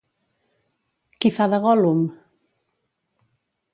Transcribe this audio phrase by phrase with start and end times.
[1.19, 2.01] Qui fa de Gòl·lum?